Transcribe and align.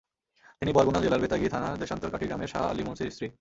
তিনি 0.59 0.71
বরগুনা 0.73 0.99
জেলার 1.03 1.21
বেতাগী 1.23 1.47
থানার 1.49 1.79
দেশান্তরকাটি 1.79 2.25
গ্রামের 2.25 2.49
শাহ 2.53 2.63
আলী 2.71 2.83
মুন্সির 2.83 3.11
স্ত্রী। 3.11 3.27